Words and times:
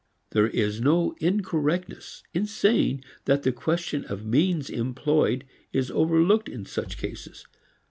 There 0.31 0.47
is 0.47 0.81
no 0.81 1.13
incorrectness 1.19 2.23
in 2.33 2.47
saying 2.47 3.03
that 3.25 3.43
the 3.43 3.51
question 3.51 4.03
of 4.05 4.25
means 4.25 4.67
employed 4.67 5.45
is 5.71 5.91
overlooked 5.91 6.49
in 6.49 6.65
such 6.65 6.97
cases. 6.97 7.45